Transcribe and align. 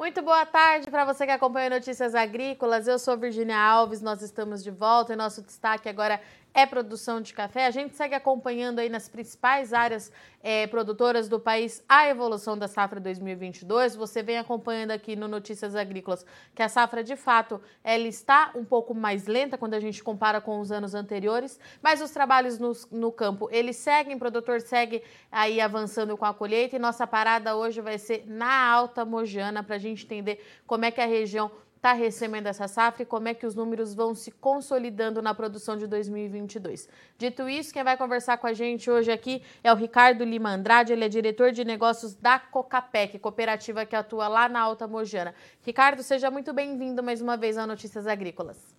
Muito 0.00 0.22
boa 0.22 0.46
tarde 0.46 0.90
para 0.90 1.04
você 1.04 1.26
que 1.26 1.30
acompanha 1.30 1.68
Notícias 1.68 2.14
Agrícolas. 2.14 2.88
Eu 2.88 2.98
sou 2.98 3.18
Virginia 3.18 3.58
Alves, 3.58 4.00
nós 4.00 4.22
estamos 4.22 4.64
de 4.64 4.70
volta 4.70 5.12
e 5.12 5.16
nosso 5.16 5.42
destaque 5.42 5.90
agora 5.90 6.18
é 6.52 6.66
produção 6.66 7.20
de 7.20 7.32
café. 7.32 7.66
A 7.66 7.70
gente 7.70 7.96
segue 7.96 8.14
acompanhando 8.14 8.78
aí 8.78 8.88
nas 8.88 9.08
principais 9.08 9.72
áreas 9.72 10.12
é, 10.42 10.66
produtoras 10.66 11.28
do 11.28 11.38
país 11.38 11.84
a 11.88 12.08
evolução 12.08 12.56
da 12.58 12.66
safra 12.66 12.98
2022. 13.00 13.94
Você 13.96 14.22
vem 14.22 14.38
acompanhando 14.38 14.90
aqui 14.90 15.14
no 15.14 15.28
Notícias 15.28 15.76
Agrícolas 15.76 16.24
que 16.54 16.62
a 16.62 16.68
safra, 16.68 17.04
de 17.04 17.16
fato, 17.16 17.60
ela 17.84 18.08
está 18.08 18.50
um 18.54 18.64
pouco 18.64 18.94
mais 18.94 19.26
lenta 19.26 19.58
quando 19.58 19.74
a 19.74 19.80
gente 19.80 20.02
compara 20.02 20.40
com 20.40 20.60
os 20.60 20.72
anos 20.72 20.94
anteriores, 20.94 21.58
mas 21.82 22.00
os 22.00 22.10
trabalhos 22.10 22.58
no, 22.58 22.72
no 22.90 23.12
campo, 23.12 23.48
eles 23.52 23.76
seguem, 23.76 24.16
o 24.16 24.18
produtor 24.18 24.60
segue 24.60 25.02
aí 25.30 25.60
avançando 25.60 26.16
com 26.16 26.24
a 26.24 26.34
colheita 26.34 26.76
e 26.76 26.78
nossa 26.78 27.06
parada 27.06 27.56
hoje 27.56 27.80
vai 27.80 27.98
ser 27.98 28.24
na 28.26 28.70
Alta 28.70 29.04
Mojana 29.04 29.62
para 29.62 29.76
a 29.76 29.78
gente 29.78 30.04
entender 30.04 30.44
como 30.66 30.84
é 30.84 30.90
que 30.90 31.00
a 31.00 31.06
região 31.06 31.50
está 31.80 31.94
recebendo 31.94 32.46
essa 32.46 32.68
safra 32.68 33.02
e 33.02 33.06
como 33.06 33.26
é 33.26 33.32
que 33.32 33.46
os 33.46 33.54
números 33.54 33.94
vão 33.94 34.14
se 34.14 34.30
consolidando 34.30 35.22
na 35.22 35.34
produção 35.34 35.78
de 35.78 35.86
2022. 35.86 36.86
Dito 37.16 37.48
isso, 37.48 37.72
quem 37.72 37.82
vai 37.82 37.96
conversar 37.96 38.36
com 38.36 38.46
a 38.46 38.52
gente 38.52 38.90
hoje 38.90 39.10
aqui 39.10 39.42
é 39.64 39.72
o 39.72 39.74
Ricardo 39.76 40.22
Lima 40.22 40.50
Andrade, 40.50 40.92
ele 40.92 41.06
é 41.06 41.08
diretor 41.08 41.52
de 41.52 41.64
negócios 41.64 42.14
da 42.14 42.38
Cocapec, 42.38 43.18
cooperativa 43.18 43.86
que 43.86 43.96
atua 43.96 44.28
lá 44.28 44.46
na 44.46 44.60
Alta 44.60 44.86
Mojana. 44.86 45.34
Ricardo, 45.62 46.02
seja 46.02 46.30
muito 46.30 46.52
bem-vindo 46.52 47.02
mais 47.02 47.22
uma 47.22 47.38
vez 47.38 47.56
ao 47.56 47.66
Notícias 47.66 48.06
Agrícolas. 48.06 48.76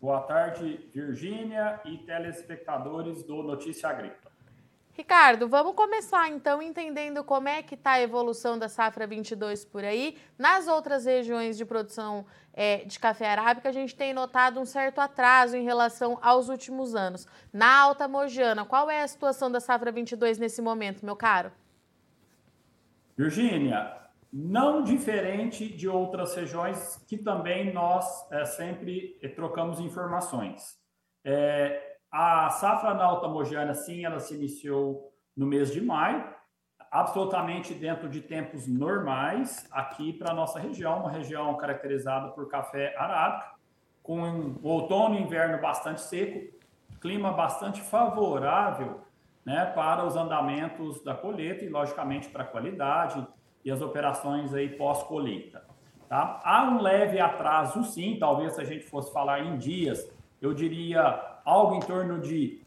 Boa 0.00 0.22
tarde, 0.22 0.90
Virgínia 0.92 1.80
e 1.84 1.96
telespectadores 1.98 3.22
do 3.22 3.40
Notícia 3.40 3.88
Agrícola. 3.88 4.21
Ricardo, 4.94 5.48
vamos 5.48 5.74
começar 5.74 6.28
então 6.28 6.60
entendendo 6.60 7.24
como 7.24 7.48
é 7.48 7.62
que 7.62 7.74
está 7.74 7.92
a 7.92 8.02
evolução 8.02 8.58
da 8.58 8.68
safra 8.68 9.06
22 9.06 9.64
por 9.64 9.82
aí. 9.82 10.18
Nas 10.38 10.68
outras 10.68 11.06
regiões 11.06 11.56
de 11.56 11.64
produção 11.64 12.26
é, 12.52 12.84
de 12.84 12.98
café 12.98 13.30
arábica, 13.30 13.70
a 13.70 13.72
gente 13.72 13.96
tem 13.96 14.12
notado 14.12 14.60
um 14.60 14.66
certo 14.66 15.00
atraso 15.00 15.56
em 15.56 15.64
relação 15.64 16.18
aos 16.20 16.50
últimos 16.50 16.94
anos. 16.94 17.26
Na 17.50 17.80
Alta 17.80 18.06
Mojana, 18.06 18.66
qual 18.66 18.90
é 18.90 19.02
a 19.02 19.08
situação 19.08 19.50
da 19.50 19.60
safra 19.60 19.90
22 19.90 20.38
nesse 20.38 20.60
momento, 20.60 21.06
meu 21.06 21.16
caro? 21.16 21.50
Virgínia, 23.16 23.96
não 24.30 24.82
diferente 24.82 25.68
de 25.68 25.88
outras 25.88 26.34
regiões 26.34 27.02
que 27.08 27.16
também 27.16 27.72
nós 27.72 28.30
é, 28.30 28.44
sempre 28.44 29.18
trocamos 29.34 29.80
informações. 29.80 30.78
É, 31.24 31.91
a 32.12 32.50
safra 32.50 32.92
na 32.92 33.04
Alta 33.04 33.26
Mogiana, 33.26 33.72
sim, 33.72 34.04
ela 34.04 34.20
se 34.20 34.34
iniciou 34.34 35.10
no 35.34 35.46
mês 35.46 35.72
de 35.72 35.80
maio, 35.80 36.22
absolutamente 36.90 37.72
dentro 37.72 38.06
de 38.06 38.20
tempos 38.20 38.66
normais 38.66 39.66
aqui 39.72 40.12
para 40.12 40.32
a 40.32 40.34
nossa 40.34 40.60
região, 40.60 41.00
uma 41.00 41.10
região 41.10 41.56
caracterizada 41.56 42.28
por 42.28 42.48
café 42.48 42.94
arábica, 42.98 43.52
com 44.02 44.20
um 44.20 44.58
outono 44.62 45.14
e 45.14 45.22
inverno 45.22 45.58
bastante 45.58 46.02
seco, 46.02 46.54
clima 47.00 47.32
bastante 47.32 47.80
favorável 47.80 49.00
né, 49.42 49.64
para 49.74 50.04
os 50.04 50.14
andamentos 50.14 51.02
da 51.02 51.14
colheita 51.14 51.64
e, 51.64 51.68
logicamente, 51.70 52.28
para 52.28 52.42
a 52.42 52.46
qualidade 52.46 53.26
e 53.64 53.70
as 53.70 53.80
operações 53.80 54.52
aí 54.52 54.68
pós-colheita. 54.68 55.64
Tá? 56.10 56.40
Há 56.44 56.64
um 56.64 56.82
leve 56.82 57.18
atraso, 57.18 57.82
sim, 57.84 58.18
talvez 58.20 58.52
se 58.52 58.60
a 58.60 58.64
gente 58.64 58.84
fosse 58.84 59.10
falar 59.14 59.40
em 59.40 59.56
dias, 59.56 60.12
eu 60.42 60.52
diria 60.52 61.31
algo 61.44 61.74
em 61.74 61.80
torno 61.80 62.20
de 62.20 62.62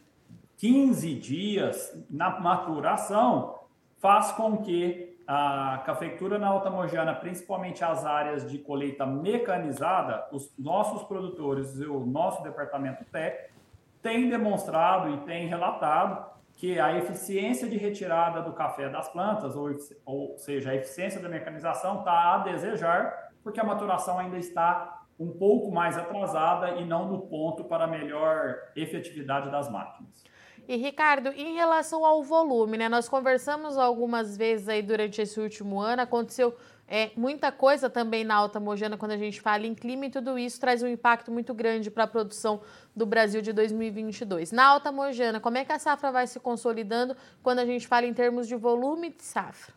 15 0.57 1.15
dias 1.15 2.05
na 2.09 2.39
maturação, 2.39 3.59
faz 3.97 4.31
com 4.31 4.57
que 4.57 5.15
a 5.27 5.81
cafeicultura 5.85 6.37
na 6.37 6.47
Alta 6.47 6.69
Mojana, 6.69 7.13
principalmente 7.15 7.83
as 7.83 8.05
áreas 8.05 8.49
de 8.49 8.59
colheita 8.59 9.05
mecanizada, 9.05 10.27
os 10.31 10.53
nossos 10.57 11.03
produtores 11.03 11.79
e 11.79 11.85
o 11.85 12.05
nosso 12.05 12.43
departamento 12.43 13.03
técnico 13.05 13.55
têm 14.01 14.29
demonstrado 14.29 15.09
e 15.15 15.17
têm 15.21 15.47
relatado 15.47 16.23
que 16.53 16.79
a 16.79 16.95
eficiência 16.95 17.67
de 17.67 17.75
retirada 17.75 18.41
do 18.41 18.53
café 18.53 18.87
das 18.87 19.09
plantas, 19.09 19.55
ou, 19.55 19.71
ou 20.05 20.37
seja, 20.37 20.71
a 20.71 20.75
eficiência 20.75 21.19
da 21.19 21.27
mecanização, 21.27 21.99
está 21.99 22.35
a 22.35 22.37
desejar, 22.37 23.31
porque 23.43 23.59
a 23.59 23.63
maturação 23.63 24.19
ainda 24.19 24.37
está 24.37 25.04
um 25.19 25.31
pouco 25.31 25.71
mais 25.71 25.97
atrasada 25.97 26.71
e 26.71 26.85
não 26.85 27.07
no 27.07 27.21
ponto 27.21 27.63
para 27.63 27.87
melhor 27.87 28.57
efetividade 28.75 29.49
das 29.49 29.69
máquinas. 29.69 30.23
E 30.67 30.75
Ricardo, 30.77 31.29
em 31.29 31.53
relação 31.53 32.03
ao 32.03 32.23
volume, 32.23 32.77
né? 32.77 32.89
Nós 32.89 33.07
conversamos 33.07 33.77
algumas 33.77 34.35
vezes 34.35 34.67
aí 34.67 34.81
durante 34.81 35.21
esse 35.21 35.39
último 35.39 35.79
ano, 35.79 36.01
aconteceu 36.01 36.55
é, 36.87 37.11
muita 37.15 37.51
coisa 37.51 37.89
também 37.89 38.23
na 38.23 38.35
Alta 38.35 38.59
Mojana 38.59 38.97
quando 38.97 39.11
a 39.11 39.17
gente 39.17 39.41
fala 39.41 39.65
em 39.65 39.73
clima 39.73 40.05
e 40.05 40.09
tudo 40.09 40.37
isso 40.37 40.59
traz 40.59 40.83
um 40.83 40.87
impacto 40.87 41.31
muito 41.31 41.53
grande 41.53 41.89
para 41.89 42.03
a 42.03 42.07
produção 42.07 42.61
do 42.95 43.05
Brasil 43.05 43.41
de 43.41 43.53
2022. 43.53 44.51
Na 44.51 44.65
Alta 44.65 44.91
Mojana, 44.91 45.39
como 45.39 45.57
é 45.57 45.65
que 45.65 45.71
a 45.71 45.79
safra 45.79 46.11
vai 46.11 46.27
se 46.27 46.39
consolidando 46.39 47.15
quando 47.41 47.59
a 47.59 47.65
gente 47.65 47.87
fala 47.87 48.05
em 48.05 48.13
termos 48.13 48.47
de 48.47 48.55
volume 48.55 49.09
de 49.11 49.23
safra? 49.23 49.73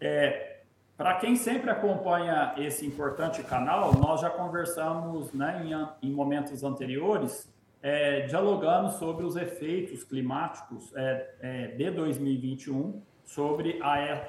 É, 0.00 0.55
para 0.96 1.14
quem 1.16 1.36
sempre 1.36 1.70
acompanha 1.70 2.54
esse 2.56 2.86
importante 2.86 3.42
canal, 3.42 3.92
nós 3.94 4.20
já 4.20 4.30
conversamos 4.30 5.32
né, 5.32 5.62
em, 6.02 6.08
em 6.08 6.12
momentos 6.12 6.64
anteriores, 6.64 7.52
é, 7.82 8.22
dialogando 8.22 8.90
sobre 8.92 9.24
os 9.24 9.36
efeitos 9.36 10.02
climáticos 10.02 10.92
é, 10.96 11.34
é, 11.40 11.66
de 11.68 11.90
2021 11.90 13.02
sobre 13.24 13.78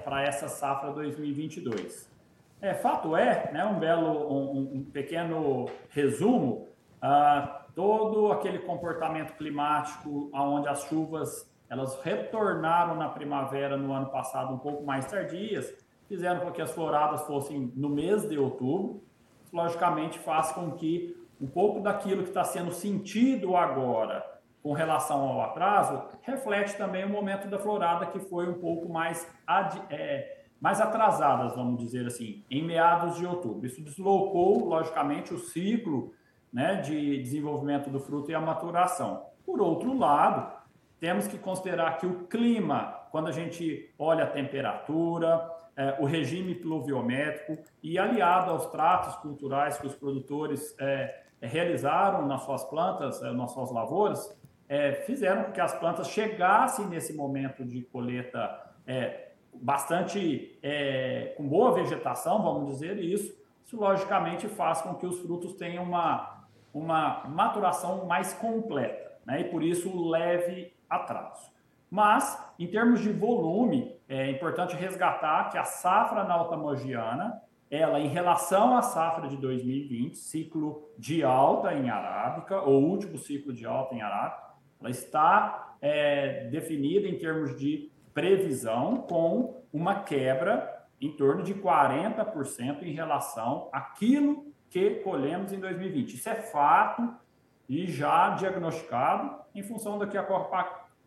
para 0.03 0.23
essa 0.23 0.49
safra 0.49 0.91
2022. 0.91 2.11
É, 2.59 2.73
fato 2.73 3.15
é, 3.15 3.51
né, 3.53 3.63
um 3.63 3.79
belo, 3.79 4.31
um, 4.31 4.77
um 4.77 4.83
pequeno 4.83 5.69
resumo, 5.89 6.67
ah, 7.01 7.65
todo 7.75 8.31
aquele 8.31 8.59
comportamento 8.59 9.33
climático 9.37 10.29
onde 10.33 10.67
as 10.67 10.83
chuvas 10.85 11.47
elas 11.69 12.01
retornaram 12.01 12.95
na 12.95 13.09
primavera 13.09 13.77
no 13.77 13.93
ano 13.93 14.07
passado 14.07 14.53
um 14.53 14.57
pouco 14.57 14.83
mais 14.83 15.05
tardias, 15.05 15.73
fizeram 16.07 16.41
com 16.41 16.51
que 16.51 16.61
as 16.61 16.71
floradas 16.71 17.21
fossem 17.23 17.71
no 17.75 17.89
mês 17.89 18.27
de 18.27 18.37
outubro. 18.37 19.03
Isso, 19.43 19.55
logicamente, 19.55 20.17
faz 20.19 20.51
com 20.51 20.71
que 20.71 21.15
um 21.39 21.47
pouco 21.47 21.79
daquilo 21.79 22.23
que 22.23 22.29
está 22.29 22.43
sendo 22.43 22.71
sentido 22.71 23.55
agora 23.55 24.25
com 24.63 24.73
relação 24.73 25.21
ao 25.21 25.41
atraso 25.41 26.03
reflete 26.21 26.75
também 26.75 27.05
o 27.05 27.09
momento 27.09 27.47
da 27.47 27.59
florada 27.59 28.07
que 28.07 28.19
foi 28.19 28.49
um 28.49 28.55
pouco 28.55 28.91
mais, 28.91 29.25
é, 29.89 30.41
mais 30.59 30.81
atrasadas, 30.81 31.55
vamos 31.55 31.79
dizer 31.79 32.05
assim, 32.05 32.43
em 32.49 32.63
meados 32.63 33.15
de 33.15 33.25
outubro. 33.25 33.65
Isso 33.65 33.81
deslocou, 33.81 34.67
logicamente, 34.67 35.33
o 35.33 35.37
ciclo 35.37 36.11
né, 36.51 36.75
de 36.81 37.21
desenvolvimento 37.21 37.89
do 37.89 37.99
fruto 37.99 38.31
e 38.31 38.35
a 38.35 38.41
maturação. 38.41 39.27
Por 39.45 39.61
outro 39.61 39.97
lado, 39.97 40.51
temos 40.99 41.27
que 41.27 41.37
considerar 41.37 41.97
que 41.97 42.05
o 42.05 42.25
clima, 42.25 43.07
quando 43.11 43.27
a 43.27 43.31
gente 43.31 43.93
olha 43.97 44.23
a 44.23 44.27
temperatura, 44.27 45.49
é, 45.77 45.95
o 45.99 46.05
regime 46.05 46.55
pluviométrico 46.55 47.63
e 47.83 47.99
aliado 47.99 48.49
aos 48.49 48.65
tratos 48.65 49.15
culturais 49.17 49.77
que 49.77 49.85
os 49.85 49.93
produtores 49.93 50.75
é, 50.79 51.21
realizaram 51.39 52.25
nas 52.25 52.41
suas 52.41 52.63
plantas, 52.63 53.21
é, 53.21 53.31
nas 53.31 53.51
suas 53.51 53.71
lavouras, 53.71 54.35
fizeram 55.05 55.45
com 55.45 55.51
que 55.53 55.61
as 55.61 55.73
plantas 55.79 56.09
chegassem 56.09 56.87
nesse 56.87 57.13
momento 57.13 57.63
de 57.63 57.83
colheita 57.83 58.73
bastante 59.53 60.59
com 61.37 61.47
boa 61.47 61.71
vegetação, 61.71 62.43
vamos 62.43 62.73
dizer 62.73 62.99
isso. 62.99 63.33
Isso 63.65 63.77
logicamente 63.77 64.49
faz 64.49 64.81
com 64.81 64.95
que 64.95 65.05
os 65.05 65.21
frutos 65.21 65.53
tenham 65.53 65.85
uma, 65.85 66.43
uma 66.73 67.23
maturação 67.29 68.05
mais 68.05 68.33
completa, 68.33 69.13
né? 69.25 69.39
e 69.39 69.43
por 69.45 69.63
isso 69.63 70.09
leve 70.09 70.73
atraso. 70.89 71.49
Mas, 71.89 72.37
em 72.59 72.67
termos 72.67 73.01
de 73.01 73.11
volume, 73.11 73.95
é 74.07 74.29
importante 74.31 74.75
resgatar 74.75 75.49
que 75.49 75.57
a 75.57 75.63
safra 75.63 76.23
na 76.23 76.33
Alta 76.33 76.57
Mogiana, 76.57 77.41
ela 77.69 77.99
em 77.99 78.07
relação 78.07 78.77
à 78.77 78.81
safra 78.81 79.27
de 79.27 79.37
2020, 79.37 80.15
ciclo 80.17 80.89
de 80.97 81.23
alta 81.23 81.73
em 81.73 81.89
arábica, 81.89 82.61
ou 82.61 82.83
último 82.83 83.17
ciclo 83.17 83.53
de 83.53 83.65
alta 83.65 83.95
em 83.95 84.01
arábica, 84.01 84.47
ela 84.79 84.89
está 84.89 85.75
é, 85.81 86.47
definida 86.49 87.07
em 87.07 87.17
termos 87.17 87.57
de 87.57 87.91
previsão 88.13 88.97
com 88.97 89.61
uma 89.71 90.01
quebra 90.01 90.75
em 90.99 91.11
torno 91.11 91.43
de 91.43 91.53
40% 91.53 92.81
em 92.81 92.91
relação 92.91 93.69
àquilo 93.71 94.51
que 94.69 95.01
colhemos 95.01 95.53
em 95.53 95.59
2020. 95.59 96.15
Isso 96.15 96.29
é 96.29 96.35
fato 96.35 97.13
e 97.69 97.85
já 97.87 98.31
diagnosticado 98.31 99.37
em 99.53 99.61
função 99.61 99.97
do 99.97 100.07
que 100.07 100.17
a 100.17 100.23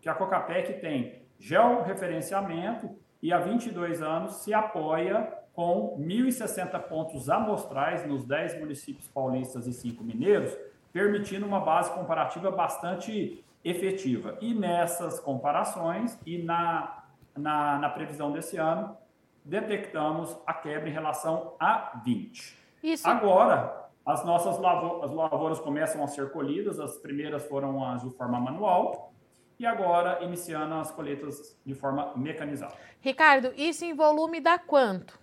que 0.01 0.09
a 0.09 0.15
Cocapec 0.15 0.81
tem 0.81 1.23
georreferenciamento 1.39 2.97
e 3.23 3.33
há 3.33 3.39
22 3.39 4.03
anos 4.03 4.37
se 4.37 4.53
apoia 4.55 5.33
com 5.53 5.99
1.060 6.01 6.81
pontos 6.83 7.29
amostrais 7.29 8.07
nos 8.07 8.25
10 8.25 8.61
municípios 8.61 9.09
paulistas 9.09 9.67
e 9.67 9.73
5 9.73 10.03
mineiros, 10.03 10.57
permitindo 10.93 11.47
uma 11.47 11.61
base 11.61 11.93
comparativa 11.93 12.51
bastante 12.51 13.45
efetiva. 13.65 14.39
E 14.41 14.55
nessas 14.55 15.21
comparações 15.21 16.19
e 16.25 16.39
na, 16.43 17.05
na, 17.37 17.79
na 17.79 17.89
previsão 17.91 18.33
desse 18.33 18.57
ano, 18.57 18.97
detectamos 19.45 20.37
a 20.47 20.55
quebra 20.55 20.89
em 20.89 20.93
relação 20.93 21.55
a 21.59 22.01
20. 22.05 22.59
Isso. 22.83 23.09
Agora, 23.09 23.89
as 24.05 24.25
nossas 24.25 24.59
lavo 24.59 25.03
as 25.03 25.13
lavouras 25.13 25.61
começam 25.61 26.03
a 26.03 26.07
ser 26.07 26.31
colhidas, 26.31 26.81
as 26.81 26.97
primeiras 26.99 27.45
foram 27.45 27.85
as 27.85 28.03
de 28.03 28.11
forma 28.11 28.41
manual, 28.41 29.13
e 29.61 29.67
agora 29.67 30.25
iniciando 30.25 30.75
as 30.77 30.91
colheitas 30.91 31.55
de 31.67 31.75
forma 31.75 32.15
mecanizada. 32.17 32.75
Ricardo, 32.99 33.53
isso 33.59 33.85
em 33.85 33.93
volume 33.93 34.41
dá 34.41 34.59
quanto? 34.59 35.21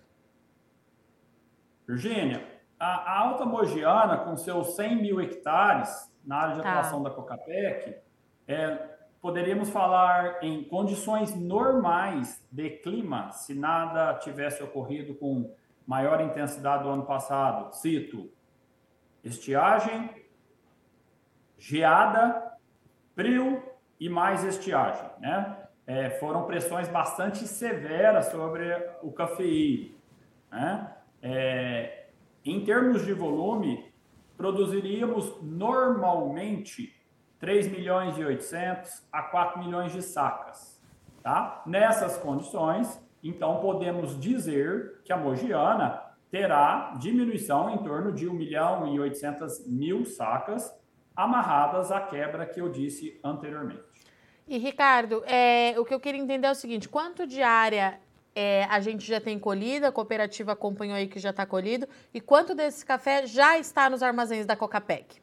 Virgínia, 1.84 2.46
a, 2.78 3.18
Alta 3.18 3.44
Mogiana, 3.44 4.18
com 4.18 4.36
seus 4.36 4.76
100 4.76 5.02
mil 5.02 5.20
hectares 5.20 6.08
na 6.24 6.36
área 6.36 6.54
de 6.54 6.62
tá. 6.62 6.70
atuação 6.70 7.02
da 7.02 7.10
Cocapec, 7.10 7.96
é, 8.46 8.76
poderíamos 9.20 9.70
falar 9.70 10.38
em 10.40 10.62
condições 10.62 11.34
normais 11.34 12.40
de 12.48 12.70
clima, 12.78 13.32
se 13.32 13.54
nada 13.54 14.14
tivesse 14.20 14.62
ocorrido 14.62 15.16
com 15.16 15.52
maior 15.84 16.20
intensidade 16.20 16.84
do 16.84 16.90
ano 16.90 17.04
passado. 17.04 17.74
Cito: 17.74 18.30
estiagem, 19.24 20.08
geada, 21.56 22.52
frio 23.16 23.76
e 24.00 24.08
mais 24.08 24.44
estiagem. 24.44 25.08
Né? 25.20 25.56
É, 25.86 26.10
foram 26.10 26.44
pressões 26.44 26.88
bastante 26.88 27.46
severas 27.46 28.26
sobre 28.26 28.70
o 29.02 29.10
cafeí. 29.12 29.96
Né? 30.50 30.92
É, 31.22 32.06
em 32.44 32.64
termos 32.64 33.04
de 33.04 33.12
volume, 33.12 33.92
produziríamos 34.36 35.36
normalmente 35.42 36.94
3 37.40 37.68
milhões 37.68 38.18
e 38.18 38.24
800 38.24 39.06
a 39.12 39.22
4 39.22 39.58
milhões 39.58 39.92
de 39.92 40.02
sacas. 40.02 40.80
Tá? 41.22 41.62
Nessas 41.66 42.16
condições, 42.16 43.00
então 43.22 43.60
podemos 43.60 44.18
dizer 44.18 45.00
que 45.04 45.12
a 45.12 45.16
Mogiana 45.16 46.02
terá 46.30 46.94
diminuição 46.98 47.70
em 47.70 47.78
torno 47.78 48.12
de 48.12 48.28
1 48.28 48.32
milhão 48.32 48.94
e 48.94 49.00
800 49.00 49.66
mil 49.66 50.04
sacas 50.04 50.72
amarradas 51.16 51.90
à 51.90 52.00
quebra 52.00 52.46
que 52.46 52.60
eu 52.60 52.68
disse 52.68 53.18
anteriormente. 53.24 53.87
E 54.48 54.56
Ricardo, 54.56 55.22
é, 55.26 55.74
o 55.78 55.84
que 55.84 55.92
eu 55.92 56.00
queria 56.00 56.20
entender 56.20 56.46
é 56.46 56.50
o 56.50 56.54
seguinte: 56.54 56.88
quanto 56.88 57.26
de 57.26 57.42
área 57.42 58.00
é, 58.34 58.64
a 58.64 58.80
gente 58.80 59.06
já 59.06 59.20
tem 59.20 59.38
colhida, 59.38 59.88
a 59.88 59.92
cooperativa 59.92 60.52
acompanhou 60.52 60.96
aí 60.96 61.06
que 61.06 61.18
já 61.18 61.30
está 61.30 61.44
colhido, 61.44 61.86
e 62.14 62.20
quanto 62.20 62.54
desse 62.54 62.84
café 62.84 63.26
já 63.26 63.58
está 63.58 63.90
nos 63.90 64.02
armazéns 64.02 64.46
da 64.46 64.56
Cocapec? 64.56 65.20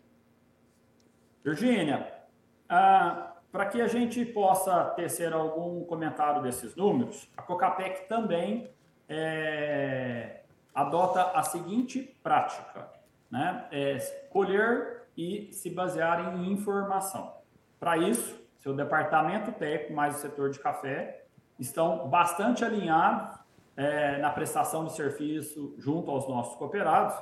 Virgínia, 1.43 2.11
ah, 2.69 3.33
para 3.51 3.65
que 3.65 3.81
a 3.81 3.87
gente 3.87 4.23
possa 4.25 4.85
tecer 4.95 5.33
algum 5.33 5.83
comentário 5.85 6.43
desses 6.43 6.75
números, 6.75 7.27
a 7.35 7.41
Cocapec 7.41 8.07
também 8.07 8.69
é, 9.09 10.41
adota 10.73 11.31
a 11.31 11.41
seguinte 11.41 12.15
prática, 12.21 12.89
né? 13.31 13.65
É 13.71 13.97
colher 14.29 15.07
e 15.17 15.49
se 15.51 15.69
basear 15.69 16.35
em 16.35 16.51
informação. 16.51 17.33
Para 17.79 17.97
isso, 17.97 18.44
seu 18.65 18.73
departamento 18.73 19.51
técnico 19.51 19.93
mais 19.93 20.15
o 20.15 20.19
setor 20.21 20.49
de 20.49 20.57
café 20.57 21.23
estão 21.59 22.07
bastante 22.07 22.65
alinhados 22.65 23.37
é, 23.77 24.17
na 24.17 24.31
prestação 24.31 24.85
de 24.85 24.93
serviço 24.93 25.75
junto 25.77 26.09
aos 26.09 26.27
nossos 26.27 26.55
cooperados 26.55 27.15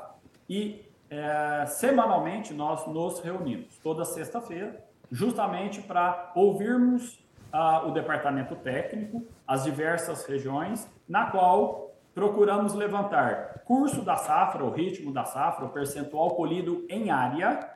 e 0.50 0.86
é, 1.10 1.66
semanalmente 1.66 2.54
nós 2.54 2.88
nos 2.88 3.20
reunimos 3.20 3.78
toda 3.80 4.06
sexta-feira 4.06 4.82
justamente 5.12 5.82
para 5.82 6.32
ouvirmos 6.34 7.22
ah, 7.52 7.86
o 7.86 7.92
departamento 7.92 8.56
técnico, 8.56 9.28
as 9.46 9.66
diversas 9.66 10.26
regiões, 10.26 10.90
na 11.08 11.30
qual 11.30 11.92
procuramos 12.16 12.74
levantar 12.74 13.64
curso 13.66 14.02
da 14.02 14.16
safra, 14.16 14.64
o 14.64 14.72
ritmo 14.72 15.12
da 15.12 15.26
safra, 15.26 15.66
o 15.66 15.70
percentual 15.70 16.36
colhido 16.36 16.86
em 16.90 17.12
área, 17.12 17.70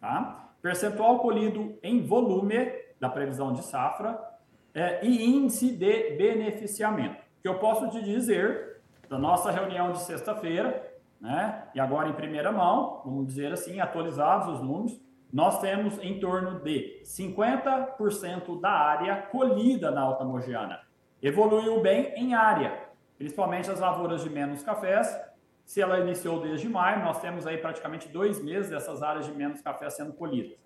tá? 0.00 0.50
percentual 0.60 1.20
colhido 1.20 1.78
em 1.82 2.04
volume 2.04 2.81
da 3.02 3.08
previsão 3.08 3.52
de 3.52 3.64
safra 3.64 4.16
é, 4.72 5.04
e 5.04 5.26
índice 5.26 5.72
de 5.72 6.16
beneficiamento. 6.16 7.20
Que 7.42 7.48
eu 7.48 7.58
posso 7.58 7.90
te 7.90 8.00
dizer 8.00 8.80
da 9.08 9.18
nossa 9.18 9.50
reunião 9.50 9.90
de 9.90 10.00
sexta-feira, 10.02 10.88
né, 11.20 11.64
e 11.74 11.80
agora 11.80 12.08
em 12.08 12.12
primeira 12.12 12.52
mão, 12.52 13.02
vamos 13.04 13.26
dizer 13.26 13.52
assim, 13.52 13.80
atualizados 13.80 14.54
os 14.54 14.62
números, 14.62 15.00
nós 15.32 15.60
temos 15.60 15.98
em 15.98 16.20
torno 16.20 16.60
de 16.60 17.02
50% 17.04 18.60
da 18.60 18.70
área 18.70 19.16
colhida 19.16 19.90
na 19.90 20.02
Alta 20.02 20.24
Mogiana. 20.24 20.78
Evoluiu 21.20 21.80
bem 21.80 22.14
em 22.14 22.34
área, 22.34 22.86
principalmente 23.18 23.68
as 23.68 23.80
lavouras 23.80 24.22
de 24.22 24.30
menos 24.30 24.62
cafés. 24.62 25.20
Se 25.64 25.80
ela 25.80 25.98
iniciou 25.98 26.40
desde 26.40 26.68
maio, 26.68 27.02
nós 27.02 27.20
temos 27.20 27.48
aí 27.48 27.58
praticamente 27.58 28.08
dois 28.08 28.40
meses 28.40 28.70
dessas 28.70 29.02
áreas 29.02 29.26
de 29.26 29.32
menos 29.32 29.60
café 29.60 29.90
sendo 29.90 30.12
colhidas. 30.12 30.56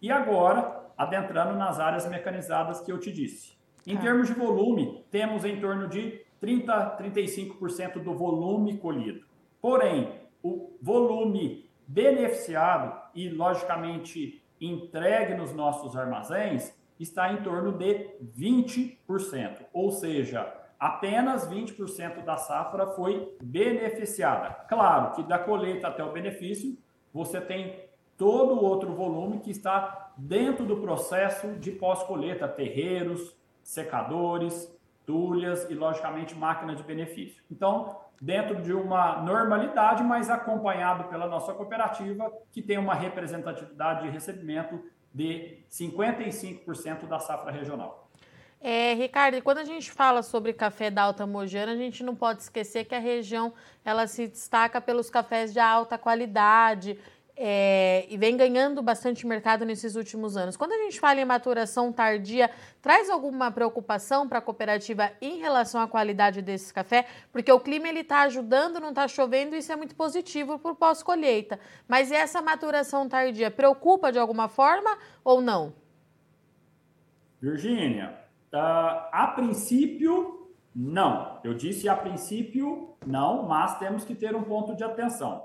E 0.00 0.10
agora, 0.10 0.89
adentrando 1.00 1.56
nas 1.56 1.80
áreas 1.80 2.06
mecanizadas 2.06 2.82
que 2.82 2.92
eu 2.92 3.00
te 3.00 3.10
disse. 3.10 3.56
Em 3.86 3.96
tá. 3.96 4.02
termos 4.02 4.28
de 4.28 4.34
volume, 4.34 5.02
temos 5.10 5.46
em 5.46 5.58
torno 5.58 5.88
de 5.88 6.20
30, 6.38 6.98
35% 6.98 8.02
do 8.02 8.14
volume 8.14 8.76
colhido. 8.76 9.24
Porém, 9.62 10.12
o 10.42 10.76
volume 10.82 11.70
beneficiado 11.88 13.00
e, 13.14 13.30
logicamente, 13.30 14.44
entregue 14.60 15.32
nos 15.32 15.54
nossos 15.54 15.96
armazéns 15.96 16.78
está 16.98 17.32
em 17.32 17.38
torno 17.38 17.72
de 17.72 18.10
20%. 18.38 19.64
Ou 19.72 19.90
seja, 19.92 20.52
apenas 20.78 21.48
20% 21.48 22.22
da 22.22 22.36
safra 22.36 22.88
foi 22.88 23.34
beneficiada. 23.42 24.50
Claro 24.68 25.14
que 25.14 25.22
da 25.22 25.38
colheita 25.38 25.88
até 25.88 26.04
o 26.04 26.12
benefício, 26.12 26.76
você 27.10 27.40
tem 27.40 27.88
todo 28.20 28.52
o 28.52 28.62
outro 28.62 28.92
volume 28.92 29.40
que 29.40 29.50
está 29.50 30.12
dentro 30.14 30.66
do 30.66 30.76
processo 30.76 31.52
de 31.52 31.70
pós-colheita, 31.70 32.46
terreiros, 32.46 33.34
secadores, 33.62 34.70
tulhas 35.06 35.66
e, 35.70 35.74
logicamente, 35.74 36.34
máquina 36.34 36.76
de 36.76 36.82
benefício. 36.82 37.42
Então, 37.50 37.96
dentro 38.20 38.60
de 38.60 38.74
uma 38.74 39.22
normalidade, 39.22 40.02
mas 40.04 40.28
acompanhado 40.28 41.04
pela 41.04 41.26
nossa 41.26 41.54
cooperativa, 41.54 42.30
que 42.52 42.60
tem 42.60 42.76
uma 42.76 42.92
representatividade 42.92 44.02
de 44.02 44.10
recebimento 44.10 44.78
de 45.14 45.56
55% 45.70 47.06
da 47.08 47.18
safra 47.18 47.50
regional. 47.50 48.10
É, 48.60 48.92
Ricardo, 48.92 49.40
quando 49.40 49.58
a 49.58 49.64
gente 49.64 49.90
fala 49.90 50.22
sobre 50.22 50.52
café 50.52 50.90
da 50.90 51.04
Alta 51.04 51.26
Mojana, 51.26 51.72
a 51.72 51.76
gente 51.76 52.04
não 52.04 52.14
pode 52.14 52.42
esquecer 52.42 52.84
que 52.84 52.94
a 52.94 52.98
região 52.98 53.54
ela 53.82 54.06
se 54.06 54.28
destaca 54.28 54.78
pelos 54.78 55.08
cafés 55.08 55.54
de 55.54 55.58
alta 55.58 55.96
qualidade 55.96 56.98
é, 57.42 58.04
e 58.10 58.18
vem 58.18 58.36
ganhando 58.36 58.82
bastante 58.82 59.26
mercado 59.26 59.64
nesses 59.64 59.96
últimos 59.96 60.36
anos. 60.36 60.58
Quando 60.58 60.72
a 60.72 60.76
gente 60.76 61.00
fala 61.00 61.22
em 61.22 61.24
maturação 61.24 61.90
tardia, 61.90 62.50
traz 62.82 63.08
alguma 63.08 63.50
preocupação 63.50 64.28
para 64.28 64.40
a 64.40 64.42
cooperativa 64.42 65.10
em 65.22 65.38
relação 65.38 65.80
à 65.80 65.88
qualidade 65.88 66.42
desse 66.42 66.72
café? 66.72 67.06
Porque 67.32 67.50
o 67.50 67.58
clima 67.58 67.88
ele 67.88 68.00
está 68.00 68.20
ajudando, 68.24 68.78
não 68.78 68.90
está 68.90 69.08
chovendo, 69.08 69.56
isso 69.56 69.72
é 69.72 69.76
muito 69.76 69.94
positivo 69.94 70.58
para 70.58 70.72
o 70.72 70.76
pós-colheita. 70.76 71.58
Mas 71.88 72.12
essa 72.12 72.42
maturação 72.42 73.08
tardia 73.08 73.50
preocupa 73.50 74.12
de 74.12 74.18
alguma 74.18 74.46
forma 74.46 74.98
ou 75.24 75.40
não? 75.40 75.72
Virgínia, 77.40 78.18
uh, 78.52 79.08
a 79.10 79.32
princípio, 79.34 80.50
não. 80.76 81.40
Eu 81.42 81.54
disse 81.54 81.88
a 81.88 81.96
princípio, 81.96 82.98
não, 83.06 83.44
mas 83.48 83.78
temos 83.78 84.04
que 84.04 84.14
ter 84.14 84.36
um 84.36 84.42
ponto 84.42 84.76
de 84.76 84.84
atenção. 84.84 85.42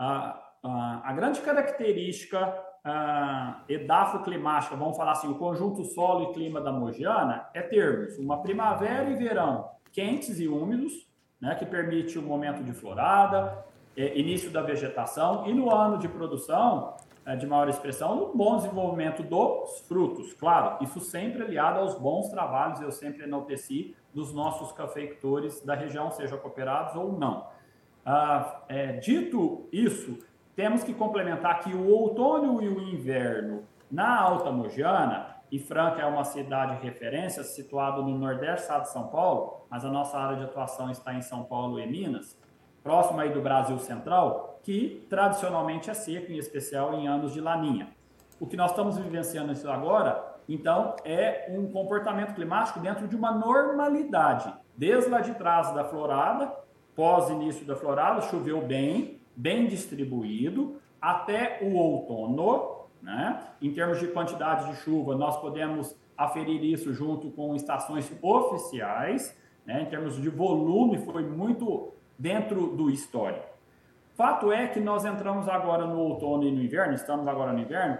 Uh, 0.00 0.45
a 0.66 1.12
grande 1.12 1.40
característica 1.40 2.48
uh, 2.86 3.62
edafoclimática, 3.68 4.76
vamos 4.76 4.96
falar 4.96 5.12
assim, 5.12 5.28
o 5.28 5.34
conjunto 5.34 5.84
solo 5.84 6.30
e 6.30 6.34
clima 6.34 6.60
da 6.60 6.72
Mogiana, 6.72 7.48
é 7.52 7.62
termos 7.62 8.18
uma 8.18 8.40
primavera 8.40 9.10
e 9.10 9.14
verão 9.14 9.70
quentes 9.92 10.38
e 10.38 10.46
úmidos, 10.46 11.08
né, 11.40 11.54
que 11.54 11.64
permite 11.64 12.18
o 12.18 12.22
um 12.22 12.26
momento 12.26 12.62
de 12.62 12.72
florada, 12.72 13.64
é, 13.96 14.18
início 14.18 14.50
da 14.50 14.60
vegetação, 14.60 15.46
e 15.46 15.54
no 15.54 15.74
ano 15.74 15.98
de 15.98 16.06
produção, 16.06 16.94
é, 17.24 17.34
de 17.34 17.46
maior 17.46 17.68
expressão, 17.68 18.30
um 18.30 18.36
bom 18.36 18.56
desenvolvimento 18.58 19.22
dos 19.22 19.80
frutos. 19.88 20.34
Claro, 20.34 20.84
isso 20.84 21.00
sempre 21.00 21.42
aliado 21.42 21.80
aos 21.80 21.94
bons 21.98 22.28
trabalhos, 22.28 22.80
eu 22.80 22.92
sempre 22.92 23.24
enalteci, 23.24 23.96
dos 24.12 24.32
nossos 24.32 24.72
cafeicultores 24.72 25.62
da 25.62 25.74
região, 25.74 26.10
seja 26.10 26.36
cooperados 26.36 26.94
ou 26.94 27.18
não. 27.18 27.46
Ah, 28.04 28.62
é, 28.68 28.92
dito 28.92 29.68
isso, 29.72 30.18
temos 30.56 30.82
que 30.82 30.94
complementar 30.94 31.60
que 31.60 31.74
o 31.74 31.86
outono 31.86 32.62
e 32.62 32.68
o 32.68 32.80
inverno 32.80 33.62
na 33.90 34.18
Alta 34.18 34.50
Mogiana, 34.50 35.36
e 35.52 35.60
Franca 35.60 36.02
é 36.02 36.06
uma 36.06 36.24
cidade 36.24 36.82
referência, 36.82 37.44
situada 37.44 38.02
no 38.02 38.18
nordeste 38.18 38.56
do 38.56 38.62
estado 38.62 38.82
de 38.82 38.90
São 38.90 39.06
Paulo, 39.08 39.66
mas 39.70 39.84
a 39.84 39.90
nossa 39.90 40.18
área 40.18 40.38
de 40.38 40.44
atuação 40.44 40.90
está 40.90 41.14
em 41.14 41.22
São 41.22 41.44
Paulo 41.44 41.78
e 41.78 41.86
Minas, 41.86 42.36
próximo 42.82 43.20
aí 43.20 43.30
do 43.30 43.40
Brasil 43.40 43.78
Central, 43.78 44.58
que 44.64 45.06
tradicionalmente 45.08 45.88
é 45.88 45.94
seco, 45.94 46.32
em 46.32 46.38
especial 46.38 46.94
em 46.94 47.06
anos 47.06 47.32
de 47.32 47.40
laninha. 47.40 47.88
O 48.40 48.46
que 48.46 48.56
nós 48.56 48.70
estamos 48.70 48.98
vivenciando 48.98 49.52
isso 49.52 49.70
agora 49.70 50.34
Então, 50.48 50.94
é 51.04 51.46
um 51.50 51.70
comportamento 51.72 52.34
climático 52.34 52.78
dentro 52.78 53.08
de 53.08 53.16
uma 53.16 53.32
normalidade. 53.32 54.52
Desde 54.76 55.10
lá 55.10 55.20
de 55.20 55.34
trás 55.34 55.74
da 55.74 55.84
florada, 55.84 56.52
pós 56.94 57.28
início 57.30 57.66
da 57.66 57.74
florada, 57.74 58.20
choveu 58.22 58.62
bem, 58.62 59.20
bem 59.36 59.66
distribuído, 59.66 60.80
até 61.00 61.58
o 61.62 61.74
outono. 61.74 62.86
Né? 63.02 63.40
Em 63.60 63.72
termos 63.72 64.00
de 64.00 64.08
quantidade 64.08 64.70
de 64.70 64.76
chuva, 64.76 65.14
nós 65.14 65.40
podemos 65.40 65.94
aferir 66.16 66.64
isso 66.64 66.92
junto 66.94 67.30
com 67.30 67.54
estações 67.54 68.10
oficiais. 68.22 69.36
Né? 69.64 69.82
Em 69.82 69.86
termos 69.86 70.20
de 70.20 70.28
volume, 70.28 70.98
foi 70.98 71.22
muito 71.22 71.92
dentro 72.18 72.68
do 72.68 72.90
histórico. 72.90 73.56
Fato 74.16 74.50
é 74.50 74.66
que 74.66 74.80
nós 74.80 75.04
entramos 75.04 75.46
agora 75.46 75.86
no 75.86 75.98
outono 75.98 76.44
e 76.44 76.50
no 76.50 76.62
inverno, 76.62 76.94
estamos 76.94 77.28
agora 77.28 77.52
no 77.52 77.60
inverno, 77.60 77.98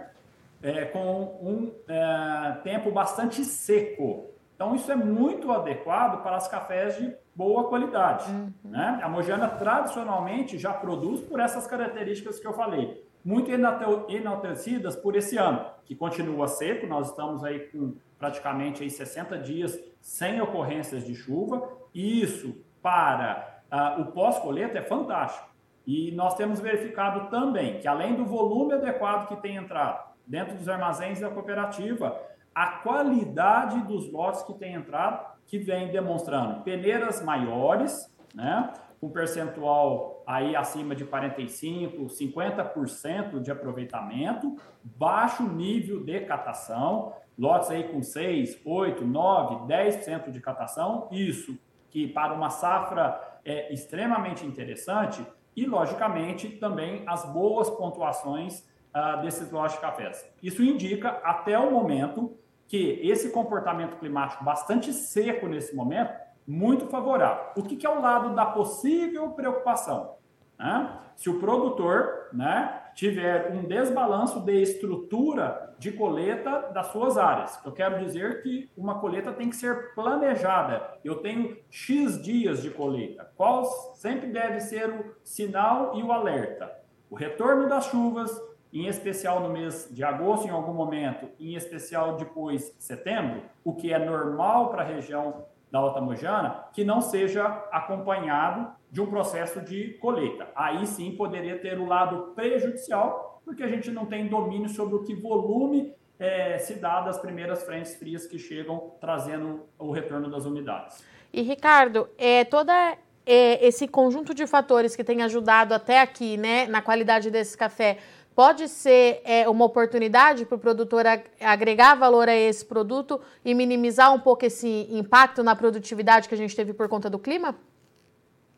é, 0.63 0.85
com 0.85 1.37
um 1.39 1.71
é, 1.87 2.53
tempo 2.63 2.89
bastante 2.89 3.45
seco. 3.45 4.25
Então, 4.57 4.73
isso 4.73 4.91
é 4.91 4.95
muito 4.95 5.51
adequado 5.51 6.23
para 6.23 6.35
as 6.35 6.47
cafés 6.47 6.97
de 6.97 7.15
boa 7.35 7.69
qualidade. 7.69 8.27
Uhum. 8.31 8.51
Né? 8.63 8.99
A 9.03 9.07
Mogiana, 9.07 9.47
tradicionalmente, 9.47 10.57
já 10.57 10.73
produz 10.73 11.21
por 11.21 11.39
essas 11.39 11.67
características 11.67 12.39
que 12.39 12.47
eu 12.47 12.53
falei. 12.53 13.05
Muito 13.23 13.51
enaltecidas 13.51 14.95
por 14.95 15.15
esse 15.15 15.37
ano, 15.37 15.63
que 15.85 15.95
continua 15.95 16.47
seco. 16.47 16.87
Nós 16.87 17.11
estamos 17.11 17.43
aí 17.43 17.59
com 17.67 17.93
praticamente 18.17 18.81
aí 18.81 18.89
60 18.89 19.37
dias 19.37 19.79
sem 20.01 20.41
ocorrências 20.41 21.05
de 21.05 21.13
chuva. 21.13 21.69
E 21.93 22.23
isso, 22.23 22.59
para 22.81 23.61
uh, 23.71 24.01
o 24.01 24.05
pós-colheita, 24.07 24.79
é 24.79 24.81
fantástico. 24.81 25.47
E 25.85 26.11
nós 26.13 26.33
temos 26.33 26.59
verificado 26.59 27.29
também 27.29 27.79
que, 27.79 27.87
além 27.87 28.15
do 28.15 28.25
volume 28.25 28.73
adequado 28.73 29.27
que 29.27 29.35
tem 29.35 29.55
entrado, 29.55 30.03
dentro 30.25 30.55
dos 30.55 30.67
armazéns 30.67 31.19
da 31.19 31.29
cooperativa, 31.29 32.19
a 32.57 32.79
qualidade 32.79 33.79
dos 33.81 34.11
lotes 34.11 34.41
que 34.41 34.51
tem 34.55 34.73
entrado, 34.73 35.23
que 35.45 35.59
vem 35.59 35.91
demonstrando 35.91 36.63
peneiras 36.63 37.23
maiores, 37.23 38.11
né, 38.33 38.73
com 38.99 39.11
percentual 39.11 40.23
aí 40.25 40.55
acima 40.55 40.95
de 40.95 41.05
45, 41.05 42.07
50% 42.07 43.39
de 43.41 43.51
aproveitamento, 43.51 44.55
baixo 44.83 45.43
nível 45.43 46.03
de 46.03 46.21
catação, 46.21 47.13
lotes 47.37 47.69
aí 47.69 47.83
com 47.89 48.01
6, 48.01 48.59
8, 48.65 49.05
9, 49.05 49.71
10% 49.71 50.31
de 50.31 50.41
catação, 50.41 51.07
isso 51.11 51.59
que 51.91 52.07
para 52.07 52.33
uma 52.33 52.49
safra 52.49 53.21
é 53.45 53.71
extremamente 53.71 54.43
interessante 54.43 55.23
e, 55.55 55.63
logicamente, 55.67 56.49
também 56.49 57.03
as 57.05 57.23
boas 57.31 57.69
pontuações 57.69 58.67
uh, 58.95 59.21
desses 59.21 59.51
lojas 59.51 59.73
de 59.73 59.79
cafés. 59.79 60.27
Isso 60.41 60.63
indica, 60.63 61.09
até 61.23 61.57
o 61.59 61.69
momento, 61.69 62.35
que 62.67 62.99
esse 63.03 63.29
comportamento 63.29 63.97
climático 63.97 64.43
bastante 64.43 64.91
seco 64.93 65.47
nesse 65.47 65.75
momento, 65.75 66.13
muito 66.45 66.87
favorável. 66.87 67.45
O 67.55 67.63
que, 67.63 67.75
que 67.75 67.85
é 67.85 67.89
o 67.89 68.01
lado 68.01 68.35
da 68.35 68.45
possível 68.45 69.31
preocupação? 69.31 70.15
Né? 70.57 70.97
Se 71.15 71.29
o 71.29 71.39
produtor 71.39 72.29
né, 72.33 72.81
tiver 72.93 73.51
um 73.51 73.63
desbalanço 73.63 74.39
de 74.39 74.61
estrutura 74.61 75.75
de 75.77 75.91
coleta 75.91 76.71
das 76.73 76.87
suas 76.87 77.17
áreas. 77.17 77.59
Eu 77.63 77.71
quero 77.71 78.03
dizer 78.03 78.41
que 78.41 78.69
uma 78.75 78.99
coleta 78.99 79.31
tem 79.31 79.49
que 79.49 79.55
ser 79.55 79.93
planejada. 79.93 80.97
Eu 81.03 81.17
tenho 81.17 81.55
X 81.69 82.21
dias 82.21 82.63
de 82.63 82.71
coleta. 82.71 83.29
Qual 83.35 83.65
sempre 83.95 84.31
deve 84.31 84.59
ser 84.59 84.89
o 84.89 85.15
sinal 85.23 85.95
e 85.95 86.01
o 86.01 86.11
alerta? 86.11 86.75
O 87.09 87.15
retorno 87.15 87.69
das 87.69 87.85
chuvas, 87.85 88.31
em 88.71 88.87
especial 88.87 89.39
no 89.39 89.49
mês 89.49 89.87
de 89.91 90.03
agosto, 90.03 90.47
em 90.47 90.51
algum 90.51 90.73
momento, 90.73 91.27
em 91.39 91.55
especial 91.55 92.15
depois 92.15 92.73
de 92.77 92.83
setembro, 92.83 93.41
o 93.63 93.73
que 93.73 93.93
é 93.93 93.99
normal 93.99 94.69
para 94.69 94.81
a 94.81 94.85
região 94.85 95.45
da 95.71 95.79
Alta 95.79 95.99
Mojana, 95.99 96.65
que 96.73 96.83
não 96.83 97.01
seja 97.01 97.45
acompanhado 97.71 98.71
de 98.91 99.01
um 99.01 99.07
processo 99.07 99.61
de 99.61 99.93
colheita. 99.99 100.47
Aí 100.55 100.85
sim 100.87 101.11
poderia 101.11 101.59
ter 101.59 101.77
o 101.77 101.85
lado 101.85 102.33
prejudicial, 102.35 103.41
porque 103.43 103.63
a 103.63 103.67
gente 103.67 103.91
não 103.91 104.05
tem 104.05 104.27
domínio 104.27 104.69
sobre 104.69 104.95
o 104.95 105.03
que 105.03 105.13
volume 105.13 105.93
é, 106.19 106.57
se 106.57 106.75
dá 106.75 107.01
das 107.01 107.19
primeiras 107.19 107.63
frentes 107.63 107.95
frias 107.95 108.25
que 108.25 108.39
chegam 108.39 108.91
trazendo 108.99 109.65
o 109.77 109.91
retorno 109.91 110.29
das 110.29 110.45
umidades. 110.45 111.03
E 111.33 111.41
Ricardo, 111.41 112.09
é, 112.17 112.43
toda 112.43 112.97
é, 113.25 113.65
esse 113.65 113.87
conjunto 113.87 114.33
de 114.33 114.47
fatores 114.47 114.95
que 114.95 115.03
tem 115.03 115.21
ajudado 115.21 115.73
até 115.73 115.99
aqui, 115.99 116.37
né, 116.37 116.65
na 116.67 116.81
qualidade 116.81 117.29
desse 117.29 117.57
café, 117.57 117.97
pode 118.37 118.67
ser 118.67 119.19
é, 119.25 119.49
uma 119.49 119.65
oportunidade 119.65 120.45
para 120.45 120.55
o 120.55 120.59
produtor 120.59 121.05
agregar 121.41 121.95
valor 121.95 122.29
a 122.29 122.35
esse 122.35 122.63
produto 122.63 123.19
e 123.43 123.51
minimizar 123.55 124.13
um 124.13 124.19
pouco 124.19 124.45
esse 124.45 124.87
impacto 124.91 125.41
na 125.41 125.55
produtividade 125.55 126.29
que 126.29 126.35
a 126.35 126.37
gente 126.37 126.55
teve 126.55 126.71
por 126.71 126.87
conta 126.87 127.09
do 127.09 127.17
clima? 127.17 127.55